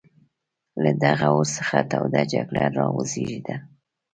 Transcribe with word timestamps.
له 0.83 0.91
دغه 1.03 1.27
اور 1.35 1.47
څخه 1.55 1.77
توده 1.91 2.21
جګړه 2.33 2.63
را 2.77 2.85
وزېږېده. 2.95 3.55